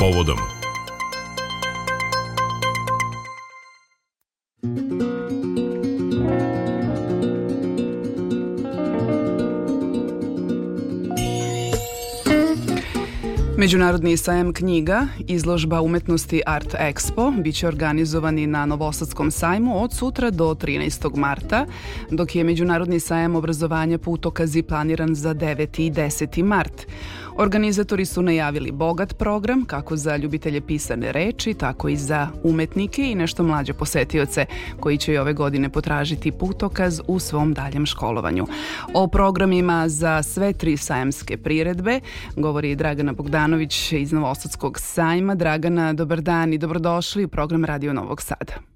[0.00, 0.38] povodom
[13.64, 20.44] Međunarodni sajam knjiga, izložba umetnosti Art Expo, biće organizovani na Novosadskom sajmu od sutra do
[20.54, 21.16] 13.
[21.16, 21.66] marta,
[22.10, 25.86] dok je Međunarodni sajam obrazovanja putokazi planiran za 9.
[25.86, 26.42] i 10.
[26.42, 26.86] mart.
[27.36, 33.14] Organizatori su najavili bogat program kako za ljubitelje pisane reči, tako i za umetnike i
[33.14, 34.46] nešto mlađe posetioce
[34.80, 38.46] koji će i ove godine potražiti putokaz u svom daljem školovanju.
[38.94, 42.00] O programima za sve tri sajamske priredbe
[42.36, 45.34] govori Dragana Bogdanović iz Novosadskog sajma.
[45.34, 48.73] Dragana, dobar dan i dobrodošli u program Radio Novog Sada.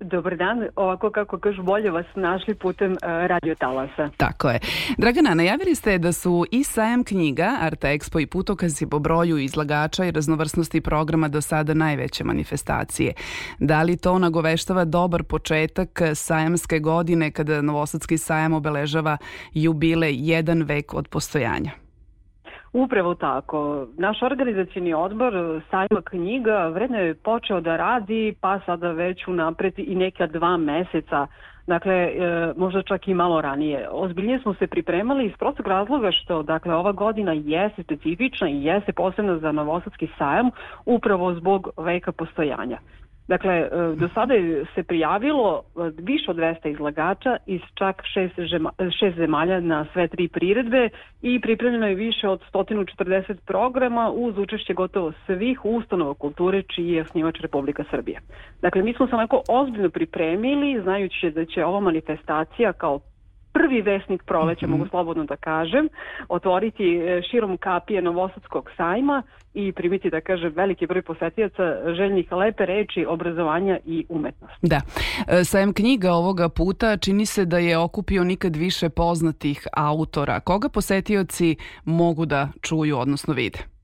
[0.00, 4.10] Dobar dan, ovako kako kažu bolje vas našli putem uh, radio talasa.
[4.16, 4.60] Tako je.
[4.98, 10.04] Dragana, najavili ste da su i sajam knjiga, Art Expo i putokazi po broju izlagača
[10.04, 13.12] i raznovrsnosti programa do sada najveće manifestacije.
[13.58, 19.16] Da li to nagoveštava dobar početak sajamske godine kada Novosadski sajam obeležava
[19.54, 21.85] jubile jedan vek od postojanja?
[22.76, 23.86] Upravo tako.
[23.98, 25.32] Naš organizacijni odbor
[25.70, 31.26] sajma knjiga vredno je počeo da radi pa sada već unapred i neka dva meseca
[31.66, 33.88] Dakle, e, možda čak i malo ranije.
[33.90, 38.92] Ozbiljnije smo se pripremali iz prostog razloga što dakle, ova godina jeste specifična i jeste
[38.92, 40.50] posebna za Novosadski sajam
[40.84, 42.78] upravo zbog veka postojanja.
[43.28, 44.34] Dakle, e, do sada
[44.74, 50.08] se prijavilo e, više od 200 izlagača iz čak šest, žema, šest zemalja na sve
[50.08, 50.88] tri priredbe
[51.22, 57.02] i pripremljeno je više od 140 programa uz učešće gotovo svih ustanova kulture čiji je
[57.02, 58.20] osnivač Republika Srbija.
[58.62, 63.00] Dakle, mi smo se onako ozbiljno pripremili znajući da će ova manifestacija kao
[63.56, 64.76] prvi vesnik proleća, mm -hmm.
[64.76, 65.88] mogu slobodno da kažem,
[66.28, 69.22] otvoriti e, širom kapije Novosadskog sajma
[69.54, 74.58] i primiti, da kažem, veliki broj posetijaca željnih lepe reči, obrazovanja i umetnosti.
[74.62, 74.80] Da.
[75.28, 80.40] E, sajam knjiga ovoga puta čini se da je okupio nikad više poznatih autora.
[80.40, 83.75] Koga posetioci mogu da čuju, odnosno vide?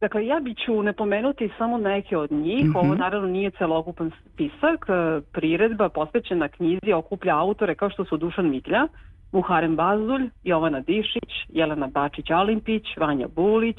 [0.00, 2.64] Dakle, ja bi ću napomenuti samo neke od njih.
[2.64, 2.78] Mm -hmm.
[2.78, 4.86] Ovo naravno nije celokupan spisak.
[4.88, 8.86] E, priredba posvećena knjizi okuplja autore kao što su Dušan Mitlja,
[9.32, 13.78] Muharem Bazulj, Jovana Dišić, Jelena Bačić-Alimpić, Vanja Bulić,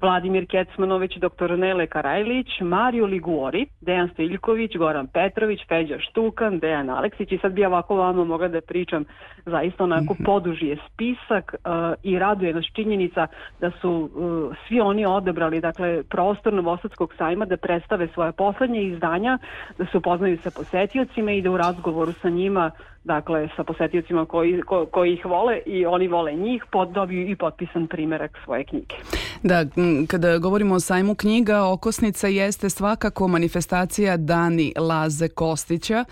[0.00, 1.58] Vladimir Kecmanović, dr.
[1.58, 7.64] Nele Karajlić, Mario Liguori, Dejan Stiljković, Goran Petrović, Feđa Štukan, Dejan Aleksić i sad bi
[7.64, 9.04] ovako vama mogla da pričam
[9.46, 10.24] zaista onako mhm.
[10.24, 11.70] poduži je spisak uh,
[12.02, 13.26] i raduje nas činjenica
[13.60, 19.38] da su uh, svi oni odebrali dakle prostor Novosadskog sajma da predstave svoje poslednje izdanja,
[19.78, 22.70] da se upoznaju sa posetiocima i da u razgovoru sa njima
[23.06, 27.86] dakle sa posetiocima koji, ko, koji ih vole i oni vole njih, dobiju i potpisan
[27.86, 28.94] primerak svoje knjige.
[29.42, 29.64] Da,
[30.08, 36.04] kada govorimo o sajmu knjiga, okosnica jeste svakako manifestacija Dani Laze Kostića,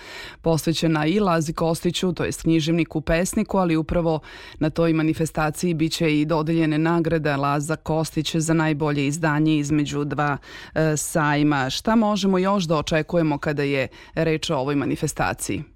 [0.43, 4.21] posvećena i Lazi Kostiću, to je književniku pesniku, ali upravo
[4.59, 10.37] na toj manifestaciji biće i dodeljene nagrada Laza Kostić za najbolje izdanje između dva
[10.75, 11.71] e, sajma.
[11.71, 15.74] Šta možemo još da očekujemo kada je reč o ovoj manifestaciji?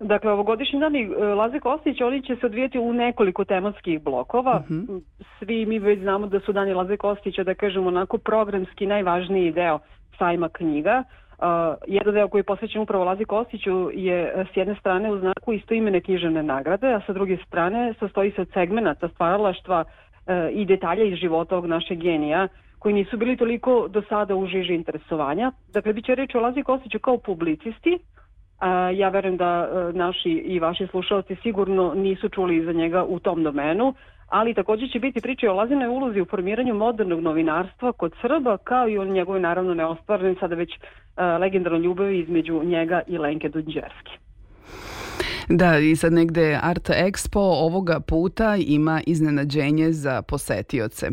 [0.00, 4.62] Dakle, ovogodišnji dani e, Laze Kostić, oni će se odvijeti u nekoliko tematskih blokova.
[4.64, 4.84] Uh mhm.
[4.84, 5.00] -huh.
[5.38, 9.78] Svi mi već znamo da su dani Laze Kostića, da kažemo, onako programski najvažniji deo
[10.18, 11.02] sajma knjiga.
[11.38, 11.44] Uh,
[11.86, 15.52] jedan deo koji je posvećen upravo Lazi Kostiću je e, s jedne strane u znaku
[15.52, 21.04] istoimene književne nagrade, a sa druge strane sastoji se od segmenata stvaralaštva uh, i detalja
[21.04, 22.48] iz života ovog našeg genija
[22.78, 25.52] koji nisu bili toliko do sada u žiži interesovanja.
[25.72, 28.17] Dakle, bit će reč o Lazi Kostiću kao publicisti, A,
[28.96, 33.42] ja verujem da e, naši i vaši slušalci sigurno nisu čuli za njega u tom
[33.42, 33.94] domenu,
[34.28, 38.88] ali takođe će biti priče o Lazinoj ulozi u formiranju modernog novinarstva kod Srba, kao
[38.88, 44.18] i o njegovoj naravno neostvarenoj sada već uh, legendarnoj ljubavi između njega i Lenke Dunđerski.
[45.48, 51.08] Da, i sad negde Art Expo ovoga puta ima iznenađenje za posetioce.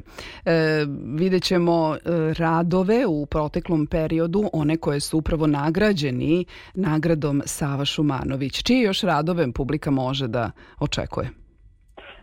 [0.46, 0.85] E,
[1.16, 1.99] vidjet ćemo e,
[2.34, 8.64] radove u proteklom periodu, one koje su upravo nagrađeni nagradom Sava Šumanović.
[8.64, 11.29] Čije još radove publika može da očekuje?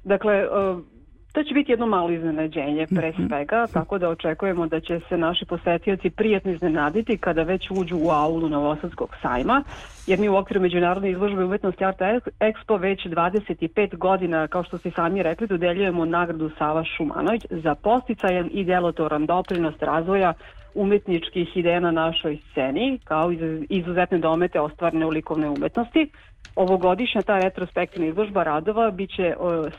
[0.05, 0.47] Dakle, e,
[1.33, 3.27] To će biti jedno malo iznenađenje pre mhm.
[3.27, 8.11] svega, tako da očekujemo da će se naši posetioci prijatno iznenaditi kada već uđu u
[8.11, 9.63] aulu Novosadskog sajma,
[10.07, 12.01] jer mi u okviru Međunarodne izložbe umetnosti Art
[12.41, 18.51] Expo već 25 godina, kao što ste sami rekli, dodeljujemo nagradu Sava Šumanović za posticajan
[18.53, 20.33] i delotoran doprinost razvoja
[20.75, 23.33] umetničkih ideja na našoj sceni, kao
[23.69, 26.11] izuzetne domete ostvarne u likovne umetnosti.
[26.57, 29.35] Ovogodišnja ta retrospektivna izložba radova biće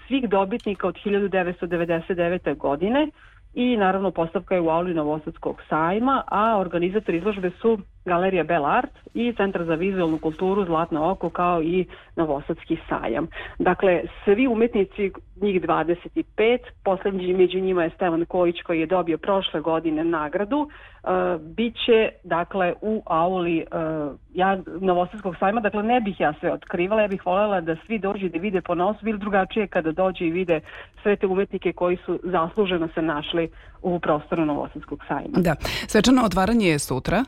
[0.08, 2.58] svih dobitnika od 1999.
[2.58, 3.08] godine
[3.54, 8.92] i naravno postavka je u auli Novosadskog sajma, a organizator izložbe su Galerija Bell Art
[9.14, 11.86] i Centar za vizualnu kulturu Zlatno oko kao i
[12.16, 13.28] Novosadski sajam.
[13.60, 15.12] Dakle, svi umetnici,
[15.42, 21.42] njih 25, poslednji među njima je Stevan Kojić koji je dobio prošle godine nagradu, uh,
[21.42, 27.02] bit će dakle u auli uh, ja, Novosadskog sajma, dakle ne bih ja sve otkrivala,
[27.02, 30.32] ja bih voljela da svi dođu da vide po nosu, ili drugačije kada dođe i
[30.32, 30.60] vide
[31.02, 33.50] sve te umetnike koji su zasluženo se našli
[33.82, 35.38] u prostoru Novosadskog sajma.
[35.38, 35.56] Da,
[35.88, 37.24] svečano otvaranje je sutra,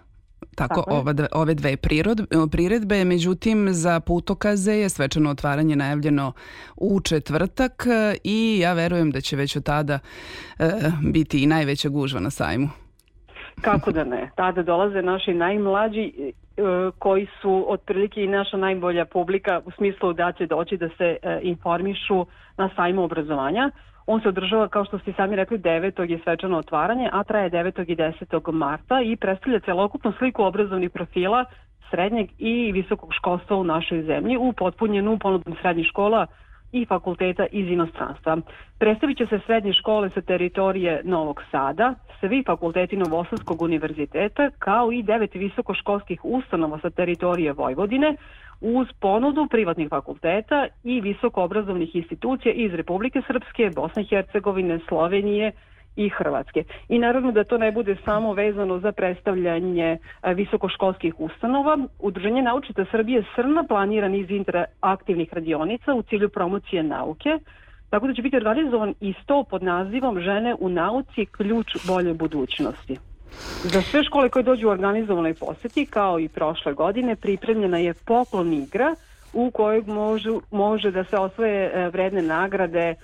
[0.55, 6.31] Tako, Tako ova, ove dve prirod, priredbe, međutim za putokaze je svečano otvaranje najavljeno
[6.75, 7.87] u četvrtak
[8.23, 9.99] i ja verujem da će već od tada
[10.59, 10.71] e,
[11.01, 12.69] biti i najveća gužva na sajmu.
[13.61, 14.29] Kako da ne?
[14.35, 16.31] Tada dolaze naši najmlađi e,
[16.99, 21.39] koji su otprilike i naša najbolja publika u smislu da će doći da se e,
[21.41, 22.25] informišu
[22.57, 23.71] na sajmu obrazovanja.
[24.07, 26.09] On se održava, kao što ste sami rekli, 9.
[26.09, 27.91] je svečano otvaranje, a traje 9.
[27.91, 28.51] i 10.
[28.51, 31.45] marta i predstavlja celokupnu sliku obrazovnih profila
[31.89, 36.27] srednjeg i visokog školstva u našoj zemlji u potpunjenu ponudom srednjih škola
[36.75, 38.37] i fakulteta iz inostranstva.
[38.79, 45.03] Predstavit će se srednje škole sa teritorije Novog Sada, svi fakulteti Novosadskog univerziteta, kao i
[45.03, 48.15] devet visokoškolskih ustanova sa teritorije Vojvodine,
[48.61, 55.51] uz ponudu privatnih fakulteta i visokoobrazovnih institucija iz Republike Srpske, Bosne i Hercegovine, Slovenije
[55.95, 56.63] i Hrvatske.
[56.89, 61.77] I naravno da to ne bude samo vezano za predstavljanje e, visokoškolskih ustanova.
[61.99, 67.39] Udruženje Naučita Srbije Srna planira niz interaktivnih radionica u cilju promocije nauke,
[67.89, 72.97] tako da će biti organizovan i sto pod nazivom Žene u nauci ključ bolje budućnosti.
[73.63, 78.53] Za sve škole koje dođu u organizovanoj poseti, kao i prošle godine, pripremljena je poklon
[78.53, 78.95] igra
[79.33, 82.95] u kojoj možu, može da se osvoje e, vredne nagrade e,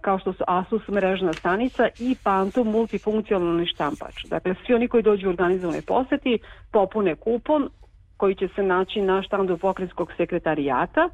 [0.00, 4.24] kao što su Asus mrežna stanica i Phantom multifunkcionalni štampač.
[4.24, 6.38] Dakle, svi oni koji dođu u organizovanoj poseti
[6.72, 7.68] popune kupon
[8.16, 11.08] koji će se naći na štandu pokrenjskog sekretarijata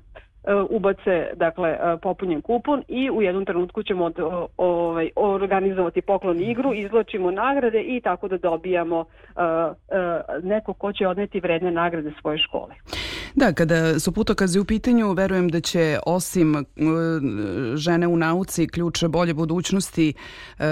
[0.49, 4.11] E, ubace dakle e, popunjen kupon i u jednom trenutku ćemo
[4.57, 9.07] ovaj organizovati poklon igru, izvlačimo nagrade i tako da dobijamo uh,
[9.37, 12.75] uh, neko ko će odneti vredne nagrade svoje škole.
[13.35, 16.65] Da, kada su putokazi u pitanju, verujem da će osim uh,
[17.75, 20.13] žene u nauci ključa bolje budućnosti
[20.59, 20.65] uh,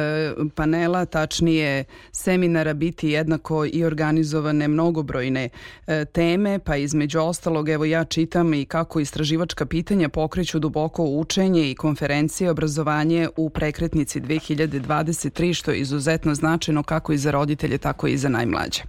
[0.54, 8.04] panela, tačnije seminara biti jednako i organizovane mnogobrojne uh, teme, pa između ostalog, evo ja
[8.04, 15.70] čitam i kako istraživačka pitanja pokreću duboko učenje i konferencije obrazovanje u prekretnici 2023, što
[15.70, 18.82] je izuzetno značajno kako i za roditelje, tako i za najmlađe.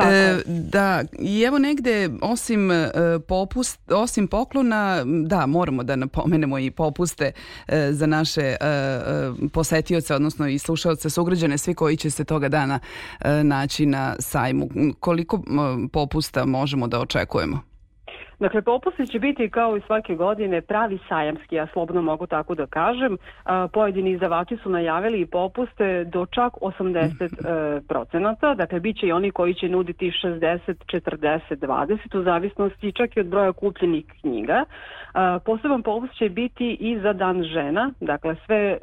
[0.00, 0.12] Tako.
[0.12, 2.90] E, da, i evo negde osim e,
[3.28, 7.32] popust, osim poklona, da, moramo da napomenemo i popuste
[7.68, 12.48] e, za naše e, e posetioce, odnosno i slušaoce, sugrađane, svi koji će se toga
[12.48, 12.78] dana
[13.20, 14.68] e, naći na sajmu.
[15.00, 15.42] Koliko
[15.92, 17.69] popusta možemo da očekujemo?
[18.40, 22.66] Dakle, popusti će biti kao i svake godine pravi sajamski, ja slobno mogu tako da
[22.66, 23.16] kažem.
[23.72, 29.30] Pojedini izdavači su najavili popuste do čak 80 e, procenata, dakle, bit će i oni
[29.30, 34.64] koji će nuditi 60, 40, 20 u zavisnosti čak i od broja kupljenih knjiga.
[35.44, 38.78] Poseban popust će biti i za dan žena, dakle, sve, e,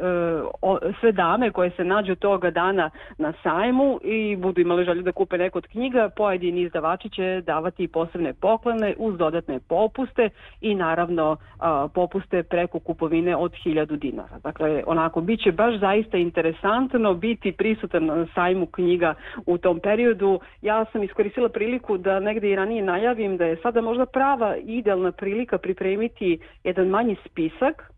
[1.00, 5.38] sve dame koje se nađu toga dana na sajmu i budu imali želju da kupe
[5.38, 10.30] neko od knjiga, pojedini izdavači će davati posebne poklone uz dodatne dodatne popuste
[10.62, 14.40] i naravno a, popuste preko kupovine od 1000 dinara.
[14.44, 20.40] Dakle, onako, bit će baš zaista interesantno biti prisutan na sajmu knjiga u tom periodu.
[20.62, 25.12] Ja sam iskoristila priliku da negde i ranije najavim da je sada možda prava idealna
[25.12, 27.92] prilika pripremiti jedan manji spisak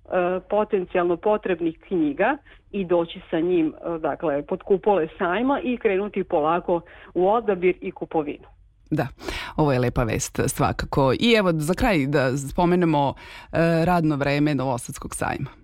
[0.50, 2.38] potencijalno potrebnih knjiga
[2.72, 6.82] i doći sa njim dakle pod kupole sajma i krenuti polako
[7.13, 8.59] u odabir i kupovinu.
[8.89, 9.08] Da,
[9.55, 11.13] ovo je lepa vest svakako.
[11.19, 13.13] I evo za kraj da spomenemo
[13.51, 15.59] e, radno vreme Novosadskog sajma.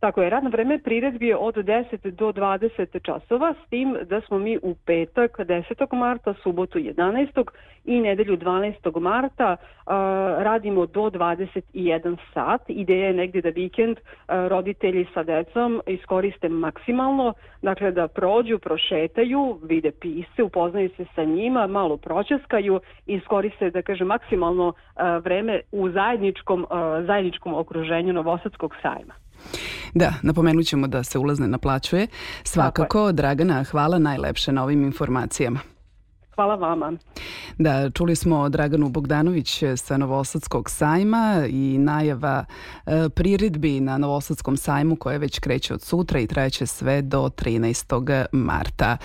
[0.00, 4.38] Tako je, radno vreme priredbi je od 10 do 20 časova, s tim da smo
[4.38, 5.94] mi u petak 10.
[5.94, 7.44] marta, subotu 11.
[7.84, 9.00] i nedelju 12.
[9.00, 9.92] marta uh,
[10.42, 12.62] radimo do 21 sat.
[12.68, 19.58] Ideja je negdje da vikend uh, roditelji sa decom iskoriste maksimalno, dakle da prođu, prošetaju,
[19.62, 25.60] vide pisce, upoznaju se sa njima, malo pročeskaju i iskoriste, da kaže, maksimalno uh, vreme
[25.72, 26.66] u zajedničkom,
[27.06, 29.25] zajedničkom okruženju Novosadskog sajma.
[29.94, 32.06] Da, napomenut ćemo da se ulaz ne naplaćuje.
[32.44, 35.75] Svakako, Dragana, hvala najlepše na ovim informacijama.
[36.36, 36.92] Hvala vama.
[37.58, 42.44] Da, čuli smo Draganu Bogdanović sa Novosadskog sajma i najava
[42.86, 48.26] e, priredbi na Novosadskom sajmu koje već kreće od sutra i trajeće sve do 13.
[48.32, 48.96] marta.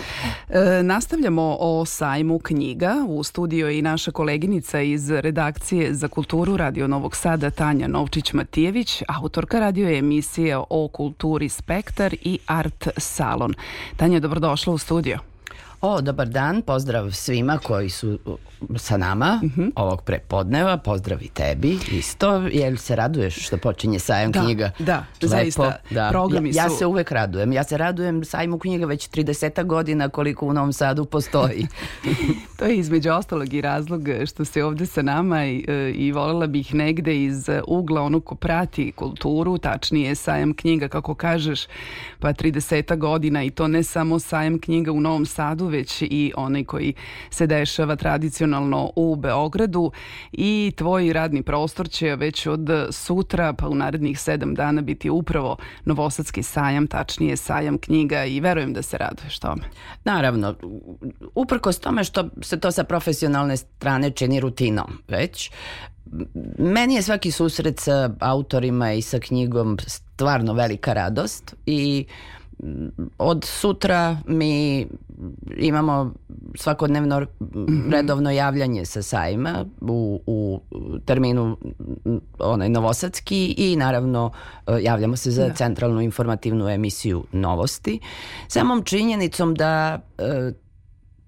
[0.48, 2.94] E, nastavljamo o sajmu knjiga.
[3.08, 9.60] U studiju i naša koleginica iz redakcije za kulturu Radio Novog Sada Tanja Novčić-Matijević, autorka
[9.60, 13.54] radio emisije o kulturi Spektar i Art Salon.
[13.96, 15.31] Tanja, dobrodošla u studio.
[15.84, 18.18] O, dobar dan, pozdrav svima koji su
[18.76, 19.60] sa nama mhm.
[19.60, 19.70] -huh.
[19.76, 24.70] ovog prepodneva, pozdrav i tebi isto, jel se raduješ što počinje sajam da, knjiga?
[24.78, 26.08] Da, Lepo, zaista, da.
[26.10, 26.74] programi ja, ja su...
[26.74, 30.72] Ja se uvek radujem, ja se radujem sajmu knjiga već 30 godina koliko u Novom
[30.72, 31.66] Sadu postoji.
[32.58, 36.74] to je između ostalog i razlog što se ovde sa nama i, i volela bih
[36.74, 41.66] negde iz ugla ono ko prati kulturu, tačnije sajam knjiga kako kažeš,
[42.18, 46.64] pa 30 godina i to ne samo sajam knjiga u Novom Sadu, već i onaj
[46.64, 46.94] koji
[47.30, 49.92] se dešava tradicionalno u Beogradu
[50.32, 55.56] i tvoj radni prostor će već od sutra pa u narednih sedam dana biti upravo
[55.84, 59.62] Novosadski sajam, tačnije sajam knjiga i verujem da se raduješ tome.
[60.04, 60.54] Naravno,
[61.34, 65.50] uprkos tome što se to sa profesionalne strane čini rutinom već,
[66.58, 72.06] meni je svaki susret sa autorima i sa knjigom stvarno velika radost i
[73.18, 74.86] od sutra mi
[75.56, 76.12] imamo
[76.54, 77.26] svakodnevno
[77.90, 80.60] redovno javljanje sa sajma u, u
[81.04, 81.56] terminu
[82.38, 84.30] onaj novosadski i naravno
[84.66, 85.54] e, javljamo se za da.
[85.54, 88.00] centralnu informativnu emisiju novosti.
[88.48, 90.52] Samom činjenicom da e,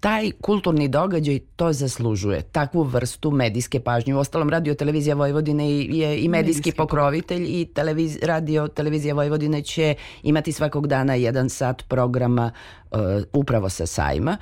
[0.05, 4.15] taj kulturni događaj to zaslužuje, takvu vrstu medijske pažnje.
[4.15, 9.61] U ostalom, radio televizija Vojvodine je i medijski, medijski pokrovitelj i televiz, radio televizija Vojvodine
[9.61, 12.51] će imati svakog dana jedan sat programa
[12.91, 12.99] uh,
[13.33, 14.37] upravo sa sajma.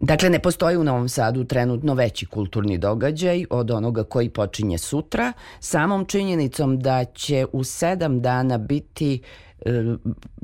[0.00, 5.32] Dakle, ne postoji u Novom Sadu trenutno veći kulturni događaj od onoga koji počinje sutra,
[5.60, 9.20] samom činjenicom da će u sedam dana biti
[9.66, 9.72] uh,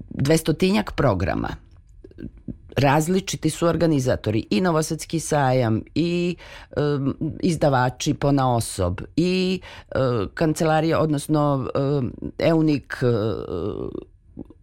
[0.09, 1.66] dvestotinjak programa
[2.77, 6.37] različiti su organizatori i Novosadski sajam i
[6.77, 9.61] um, izdavači po na osob i
[9.95, 12.05] uh, kancelarija odnosno uh,
[12.39, 13.89] EUNIK uh,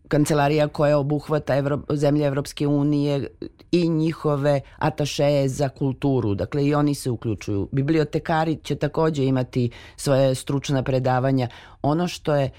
[0.08, 3.28] kancelarija koja obuhvata Evro, zemlje Evropske unije
[3.72, 6.36] i njihove atašeje za kulturu.
[6.36, 7.70] Dakle, i oni se uključuju.
[7.72, 11.48] Bibliotekari će takođe imati svoje stručna predavanja.
[11.82, 12.50] Ono što je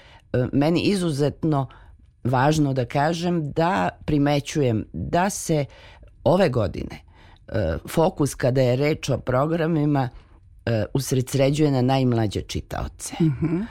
[0.51, 1.84] meni izuzetno uh,
[2.25, 5.65] važno da kažem da primećujem da se
[6.23, 6.99] ove godine
[7.47, 10.09] e, fokus kada je reč o programima
[10.65, 13.15] e, usredsređuje na najmlađe čitaoce.
[13.19, 13.65] Mm -hmm.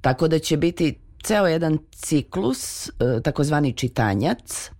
[0.00, 4.70] Tako da će biti ceo jedan ciklus, e, takozvani čitanjac,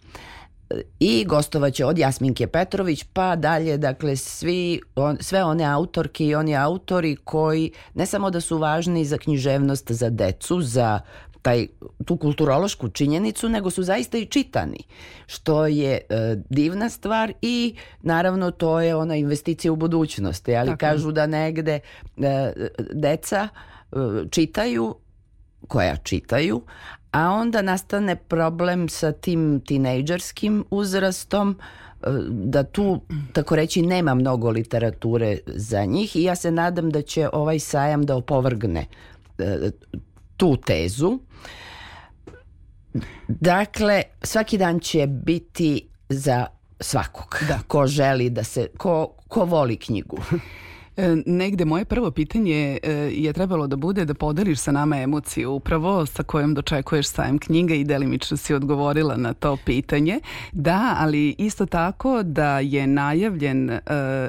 [1.01, 6.57] i gostovaće od Jasminke Petrović pa dalje, dakle svi, on, sve one autorke i oni
[6.57, 11.01] autori koji ne samo da su važni za književnost za decu, za
[11.45, 11.67] taj,
[12.05, 14.79] tu kulturološku činjenicu, nego su zaista i čitani,
[15.27, 20.81] što je e, divna stvar i naravno to je ona investicija u budućnosti, ali Tako.
[20.81, 21.81] kažu da negde
[22.17, 22.53] e,
[22.93, 23.97] deca e,
[24.31, 24.95] čitaju,
[25.69, 26.63] koja čitaju,
[27.11, 31.59] a onda nastane problem sa tim tinejdžerskim uzrastom,
[32.03, 33.01] e, da tu,
[33.33, 38.07] tako reći, nema mnogo literature za njih i ja se nadam da će ovaj sajam
[38.07, 38.87] da opovrgne
[39.39, 39.71] e,
[40.37, 41.19] tu tezu.
[43.29, 46.47] Dakle, svaki dan će biti za
[46.81, 47.37] svakog.
[47.49, 47.59] Da.
[47.67, 50.17] Ko želi da se, ko, ko voli knjigu.
[50.97, 55.53] E, negde moje prvo pitanje e, je trebalo da bude da podeliš sa nama emociju
[55.53, 60.21] upravo sa kojom dočekuješ sajem knjiga i delimično si odgovorila na to pitanje.
[60.53, 63.81] Da, ali isto tako da je najavljen e,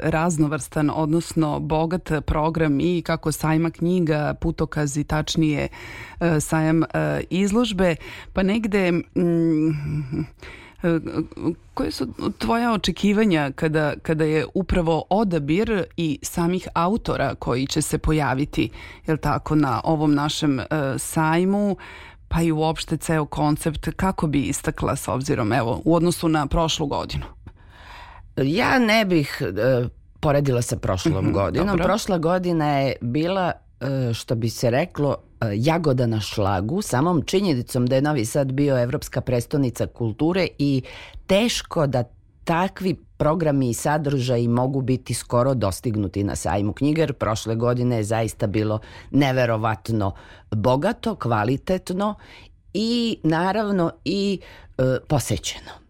[0.04, 5.68] raznovrstan, odnosno bogat program i kako sajma knjiga, putokazi, tačnije
[6.40, 6.84] sajam
[7.30, 7.96] izložbe,
[8.34, 8.92] pa negde...
[8.92, 10.26] Mm,
[11.74, 17.98] koje su tvoja očekivanja kada, kada je upravo odabir i samih autora koji će se
[17.98, 18.70] pojaviti
[19.08, 20.66] jel tako, na ovom našem uh,
[20.98, 21.76] sajmu
[22.28, 26.88] pa i uopšte ceo koncept kako bi istakla s obzirom evo u odnosu na prošlu
[26.88, 27.26] godinu?
[28.38, 29.88] Ja ne bih uh,
[30.20, 31.68] poredila sa prošlom mm -hmm, godinom.
[31.68, 31.84] Dobro.
[31.84, 33.52] Prošla godina je bila
[34.14, 38.84] što bi se reklo E, jagoda na šlagu, samom činjenicom da je Novi Sad bio
[38.84, 40.82] evropska prestonica kulture i
[41.28, 42.04] teško da
[42.44, 48.04] takvi programi i sadržaji mogu biti skoro dostignuti na sajmu knjiga, jer prošle godine je
[48.04, 48.80] zaista bilo
[49.12, 50.14] neverovatno
[50.52, 52.16] bogato, kvalitetno
[52.74, 54.40] i naravno i
[54.78, 55.85] e, posećeno.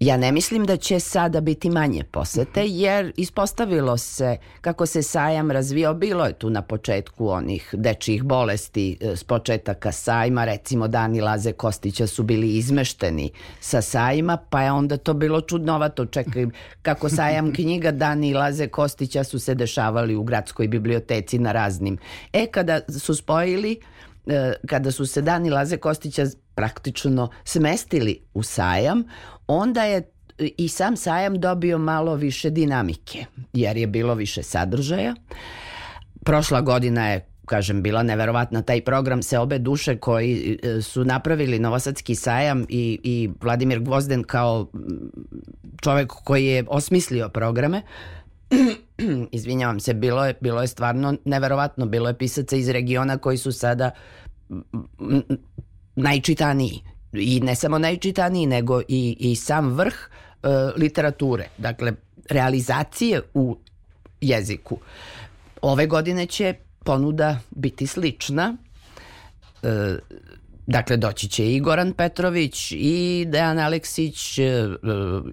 [0.00, 5.50] Ja ne mislim da će sada biti manje posete, jer ispostavilo se kako se sajam
[5.50, 11.20] razvio, bilo je tu na početku onih dečijih bolesti e, s početaka sajma, recimo Dani
[11.20, 16.46] Laze Kostića su bili izmešteni sa sajma, pa je onda to bilo čudnovato, čekaj,
[16.82, 21.98] kako sajam knjiga Dani Laze Kostića su se dešavali u gradskoj biblioteci na raznim.
[22.32, 23.80] E, kada su spojili
[24.66, 29.04] kada su se Dani Laze Kostića praktično smestili u sajam,
[29.46, 35.14] onda je i sam sajam dobio malo više dinamike, jer je bilo više sadržaja.
[36.24, 38.62] Prošla godina je kažem, bila neverovatna.
[38.62, 44.24] Taj program se obe duše koji e, su napravili Novosadski sajam i, i Vladimir Gvozden
[44.24, 44.66] kao
[45.82, 47.82] čovek koji je osmislio programe,
[49.32, 51.86] izvinjavam se, bilo je, bilo je stvarno neverovatno.
[51.86, 53.90] Bilo je pisaca iz regiona koji su sada
[55.96, 56.80] najčitaniji
[57.12, 61.48] i ne samo najčitaniji, nego i, i sam vrh e, literature.
[61.58, 61.92] Dakle,
[62.30, 63.56] realizacije u
[64.20, 64.78] jeziku.
[65.62, 68.56] Ove godine će ponuda biti slična.
[69.62, 69.96] E,
[70.66, 74.42] dakle, doći će i Goran Petrović, i Dejan Aleksić, e,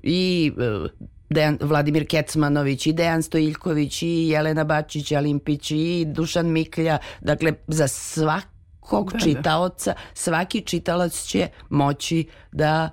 [0.03, 0.87] i e,
[1.33, 6.97] Dejan, Vladimir Kecmanović, i Dejan Stojiljković, i Jelena Bačić, Alimpić, i Dušan Miklja.
[7.21, 12.89] Dakle, za svak svakog da, da, čitaoca, svaki čitalac će moći da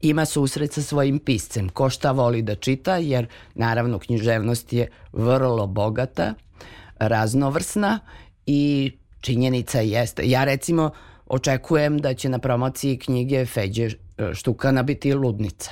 [0.00, 1.68] ima susret sa svojim piscem.
[1.68, 6.34] Ko šta voli da čita, jer naravno književnost je vrlo bogata,
[6.98, 7.98] raznovrsna
[8.46, 10.22] i činjenica jeste.
[10.28, 10.90] Ja recimo
[11.26, 13.90] očekujem da će na promociji knjige Feđe
[14.34, 15.70] Štukana biti ludnica.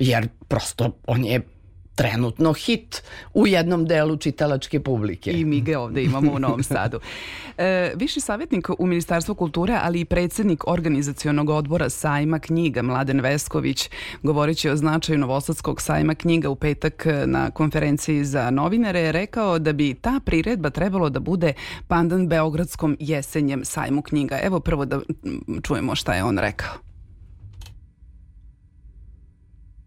[0.00, 1.40] Jer prosto on je
[2.00, 3.02] trenutno hit
[3.34, 5.30] u jednom delu čitalačke publike.
[5.30, 7.00] I mi ga ovde imamo u Novom Sadu.
[7.58, 13.90] E, viši savjetnik u Ministarstvu kulture, ali i predsednik organizacionog odbora sajma knjiga Mladen Vesković,
[14.22, 19.72] govoreći o značaju Novosadskog sajma knjiga u petak na konferenciji za novinare, je rekao da
[19.72, 21.52] bi ta priredba trebalo da bude
[21.88, 24.38] pandan Beogradskom jesenjem sajmu knjiga.
[24.42, 25.00] Evo prvo da
[25.62, 26.89] čujemo šta je on rekao.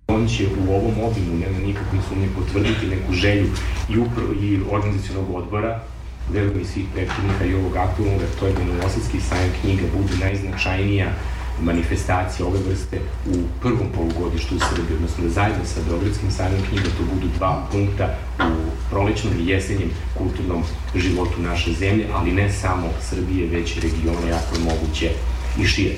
[0.08, 3.48] On će u ovom obimu, nema nikakve sumnje, potvrditi neku želju
[3.90, 5.80] i, upro, i organizacijonog odbora,
[6.30, 11.14] verujem i svih prethodnika i ovog aktualnog, to je da Novosadski sajam knjiga bude najznačajnija
[11.62, 16.84] manifestacija ove vrste u prvom polugodištu u Srbiji, odnosno da zajedno sa Beogradskim sajmom knjiga
[16.84, 20.64] to budu dva punkta u prolećnom i jesenjem kulturnom
[20.96, 25.10] životu naše zemlje, ali ne samo Srbije, već regiona, jako je moguće
[25.60, 25.96] i šire.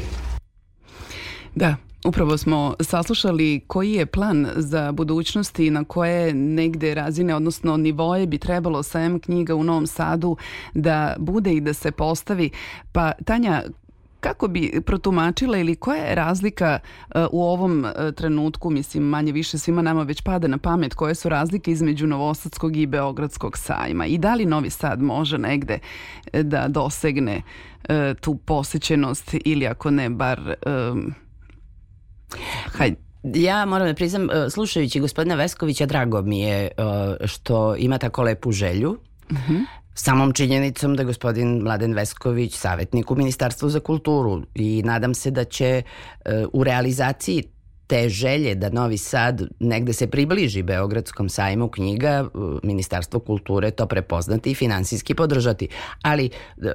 [1.55, 7.77] Da, Upravo smo saslušali koji je plan za budućnost i na koje negde razine, odnosno
[7.77, 10.37] nivoje bi trebalo sajam knjiga u Novom Sadu
[10.73, 12.49] da bude i da se postavi.
[12.91, 13.63] Pa Tanja,
[14.19, 19.57] kako bi protumačila ili koja je razlika uh, u ovom uh, trenutku, mislim manje više
[19.57, 24.17] svima nama već pada na pamet, koje su razlike između Novosadskog i Beogradskog sajma i
[24.17, 25.79] da li Novi Sad može negde
[26.33, 27.41] uh, da dosegne
[28.21, 31.13] tu posećenost ili ako ne bar um,
[32.65, 32.95] Hajde.
[33.23, 36.71] Ja moram da priznam, e, slušajući gospodina Veskovića, drago mi je e,
[37.27, 38.97] što ima tako lepu želju.
[39.31, 39.53] Uh mhm.
[39.53, 39.65] -huh.
[39.97, 45.31] Samom činjenicom da je gospodin Mladen Vesković savjetnik u Ministarstvu za kulturu i nadam se
[45.31, 45.81] da će
[46.25, 47.43] e, u realizaciji
[47.87, 52.25] te želje da Novi Sad negde se približi Beogradskom sajmu knjiga,
[52.63, 55.67] Ministarstvo kulture to prepoznati i finansijski podržati.
[56.01, 56.29] Ali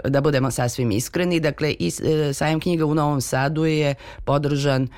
[0.04, 1.90] da budemo sasvim iskreni, dakle i
[2.34, 3.94] sajam knjiga u Novom Sadu je
[4.24, 4.88] podržan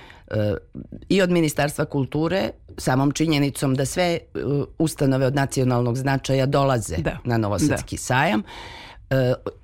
[1.09, 7.19] i od Ministarstva kulture samom činjenicom da sve uh, ustanove od nacionalnog značaja dolaze da.
[7.25, 8.01] na Novosadski da.
[8.01, 8.47] sajam uh,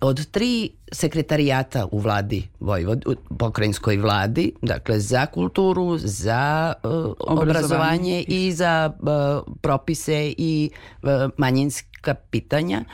[0.00, 7.42] od tri sekretarijata u vladi Vojvod, u pokrajinskoj vladi, dakle za kulturu, za uh, obrazovanje,
[7.42, 10.70] obrazovanje i za uh, propise i
[11.02, 12.84] uh, manjinska pitanja.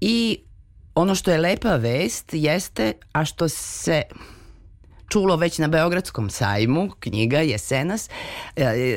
[0.00, 0.38] I
[0.94, 4.02] ono što je lepa vest jeste, a što se
[5.08, 8.10] čulo već na Beogradskom sajmu, knjiga Jesenas,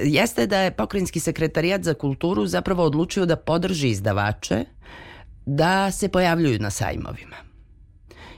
[0.03, 4.65] jeste da je pokrinjski sekretarijat za kulturu zapravo odlučio da podrži izdavače
[5.47, 7.35] da se pojavljuju na sajmovima.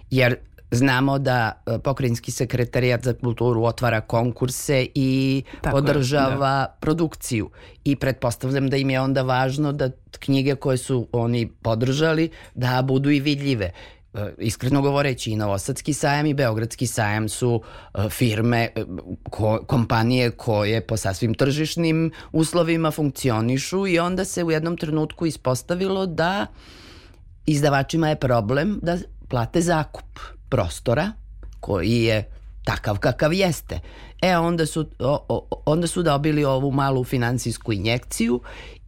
[0.10, 0.36] Jer
[0.72, 6.78] znamo da e, pokrinjski sekretarijat za kulturu otvara konkurse i Tako podržava je, da.
[6.80, 7.50] produkciju
[7.84, 13.10] i pretpostavljam da im je onda važno da knjige koje su oni podržali da budu
[13.10, 13.72] i vidljive
[14.14, 17.62] E, iskreno govoreći i Novosadski sajam i Beogradski sajam su
[17.94, 18.70] e, firme,
[19.30, 26.06] ko, kompanije koje po sasvim tržišnim uslovima funkcionišu i onda se u jednom trenutku ispostavilo
[26.06, 26.48] da
[27.50, 31.12] izdavačima je problem da plate zakup prostora
[31.60, 32.30] koji je
[32.64, 33.80] takav kakav jeste.
[34.22, 38.42] E onda su, o, o, onda su dobili ovu malu finansijsku injekciju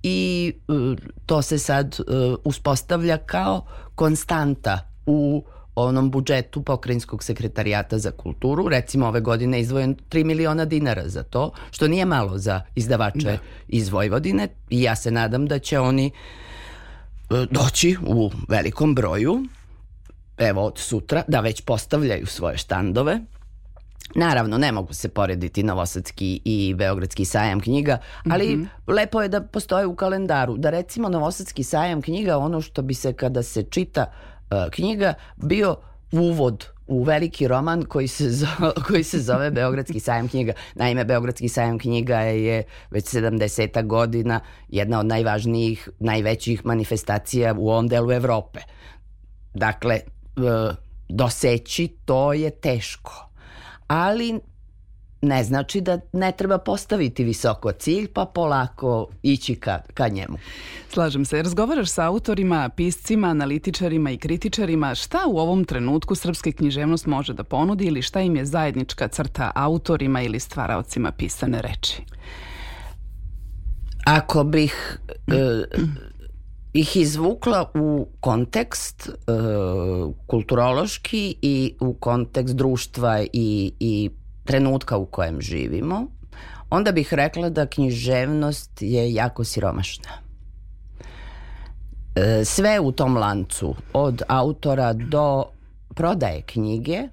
[0.04, 5.44] i uh, to se sad uh, uspostavlja kao konstanta u
[5.76, 8.68] onom budžetu pokrajinskog sekretarijata za kulturu.
[8.68, 13.32] Recimo ove godine je izdvojen 3 miliona dinara za to, što nije malo za izdavače
[13.32, 13.38] da.
[13.68, 16.51] iz Vojvodine i ja se nadam da će oni uh,
[17.50, 19.44] doći u velikom broju
[20.38, 23.20] evo od sutra da već postavljaju svoje štandove
[24.16, 27.98] Naravno, ne mogu se porediti Novosadski i Beogradski sajam knjiga,
[28.30, 28.94] ali mm -hmm.
[28.94, 30.58] lepo je da postoje u kalendaru.
[30.58, 35.76] Da recimo Novosadski sajam knjiga, ono što bi se kada se čita uh, knjiga, bio
[36.12, 40.54] uvod u veliki roman koji se zove, koji se zove Beogradski sajam knjiga.
[40.76, 47.88] Naime, Beogradski sajam knjiga je već 70 godina jedna od najvažnijih, najvećih manifestacija u ovom
[47.88, 48.60] delu Evrope.
[49.54, 50.00] Dakle,
[50.38, 50.76] uh,
[51.10, 53.32] doseći to je teško
[53.92, 54.40] ali
[55.22, 60.38] ne znači da ne treba postaviti visoko cilj pa polako ići ka, ka njemu.
[60.90, 61.42] Slažem se.
[61.42, 64.96] Razgovaraš sa autorima, piscima, analitičarima i kritičarima.
[64.96, 69.52] Šta u ovom trenutku srpska književnost može da ponudi ili šta im je zajednička crta
[69.56, 72.02] autorima ili stvaraocima pisane reči?
[74.06, 75.64] Ako bih e,
[76.74, 79.12] ih izvukla u kontekst e,
[80.28, 84.10] kulturološki i u kontekst društva i, i
[84.44, 86.08] trenutka u kojem živimo,
[86.70, 90.10] onda bih rekla da književnost je jako siromašna.
[92.16, 95.44] E, sve u tom lancu, od autora do
[95.96, 97.08] prodaje knjige,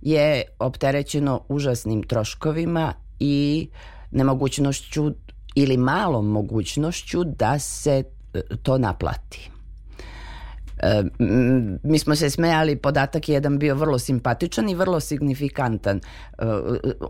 [0.00, 3.68] je opterećeno užasnim troškovima i
[4.10, 5.10] nemogućnošću
[5.54, 8.04] ili malom mogućnošću da se
[8.62, 9.50] to naplati.
[10.78, 11.02] E,
[11.82, 15.96] mi smo se smejali, podatak je jedan bio vrlo simpatičan i vrlo signifikantan.
[15.96, 16.44] E,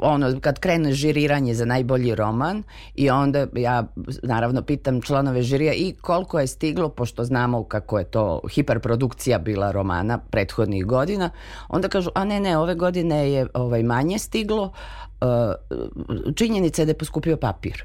[0.01, 2.63] ono, kad krene žiriranje za najbolji roman
[2.95, 3.87] i onda ja
[4.23, 9.71] naravno pitam članove žirija i koliko je stiglo, pošto znamo kako je to hiperprodukcija bila
[9.71, 11.31] romana prethodnih godina,
[11.69, 14.73] onda kažu, a ne, ne, ove godine je ovaj, manje stiglo,
[15.21, 15.27] e,
[16.35, 17.85] činjenica je da je poskupio papir.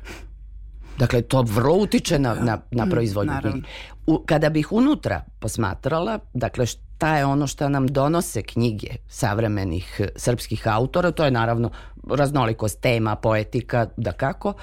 [1.02, 3.68] Dakle, to vrlo utiče na, na, na proizvodnju knjige.
[4.08, 10.10] U, kada bih unutra posmatrala, dakle, šta je ono što nam donose knjige savremenih eh,
[10.16, 11.72] srpskih autora, to je naravno
[12.10, 14.54] raznolikost tema, poetika, da kako,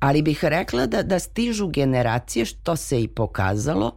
[0.00, 3.96] ali bih rekla da, da stižu generacije, što se i pokazalo,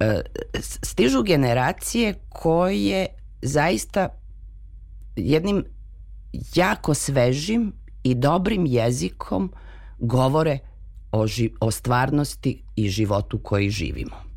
[0.00, 0.20] eh,
[0.60, 3.06] stižu generacije koje
[3.42, 4.08] zaista
[5.16, 5.64] jednim
[6.54, 9.52] jako svežim i dobrim jezikom
[9.98, 10.58] govore
[11.12, 14.28] o, ži, o stvarnosti i životu koji živimo.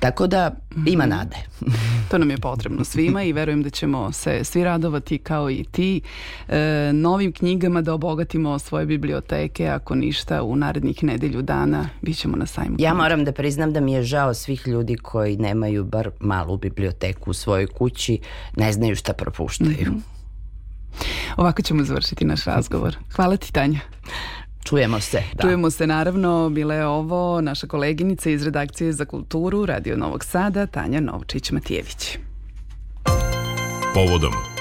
[0.00, 0.50] Tako da
[0.86, 1.10] ima mhm.
[1.10, 1.36] nade.
[2.10, 6.00] to nam je potrebno svima i verujem da ćemo se svi radovati kao i ti
[6.48, 12.36] e, novim knjigama da obogatimo svoje biblioteke, ako ništa u narednih nedelju dana bit ćemo
[12.36, 12.76] na sajmu.
[12.78, 17.30] Ja moram da priznam da mi je žao svih ljudi koji nemaju bar malu biblioteku
[17.30, 18.18] u svojoj kući,
[18.56, 19.90] ne znaju šta propuštaju.
[19.90, 20.20] Mm -hmm.
[21.36, 22.96] Ovako ćemo završiti naš razgovor.
[23.14, 23.80] Hvala ti Tanja.
[24.64, 25.22] Čujemo se.
[25.34, 25.42] Da.
[25.42, 30.66] Čujemo se naravno, bila je ovo naša koleginica iz redakcije za kulturu Radio Novog Sada,
[30.66, 32.18] Tanja Novčić-Matijević.
[33.94, 34.59] Povodom